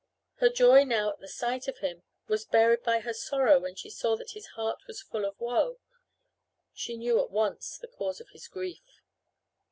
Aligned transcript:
Her 0.37 0.49
joy 0.49 0.83
now 0.83 1.11
at 1.11 1.19
the 1.19 1.27
sight 1.27 1.67
of 1.67 1.77
him 1.77 2.01
was 2.27 2.43
buried 2.43 2.81
by 2.81 3.01
her 3.01 3.13
sorrow 3.13 3.59
when 3.59 3.75
she 3.75 3.91
saw 3.91 4.15
that 4.15 4.31
his 4.31 4.47
heart 4.57 4.79
was 4.87 4.99
full 4.99 5.25
of 5.25 5.39
woe. 5.39 5.77
She 6.73 6.97
knew 6.97 7.19
at 7.21 7.29
once 7.29 7.77
the 7.77 7.87
cause 7.87 8.19
of 8.19 8.29
his 8.29 8.47
grief. 8.47 8.99